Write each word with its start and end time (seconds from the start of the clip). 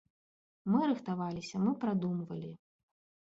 Мы 0.75 0.79
рыхтаваліся, 0.91 1.61
мы 1.65 1.71
прадумвалі. 1.83 2.49